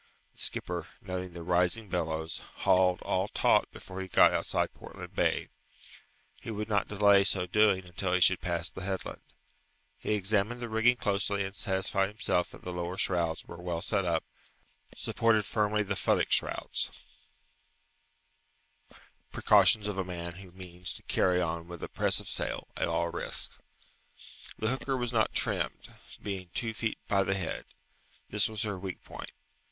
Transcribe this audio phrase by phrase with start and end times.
[0.33, 5.49] The skipper, noting the rising billows, hauled all taut before he got outside Portland Bay.
[6.41, 9.21] He would not delay so doing until he should pass the headland.
[9.99, 14.03] He examined the rigging closely, and satisfied himself that the lower shrouds were well set
[14.03, 14.23] up,
[14.89, 16.89] and supported firmly the futtock shrouds
[19.31, 22.87] precautions of a man who means to carry on with a press of sail, at
[22.87, 23.61] all risks.
[24.57, 25.93] The hooker was not trimmed,
[26.23, 27.65] being two feet by the head.
[28.31, 29.29] This was her weak point.